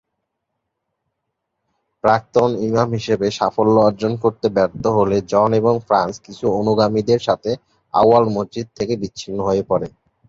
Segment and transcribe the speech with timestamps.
[2.03, 7.51] প্রাক্তন ইমাম হিসাবে সাফল্য অর্জন করতে ব্যর্থ হলে জন এবং ফ্রান্স কিছু অনুগামীদের সাথে
[7.93, 9.87] আউয়াল মসজিদ থেকে বিচ্ছিন্ন হয়ে পড়ে।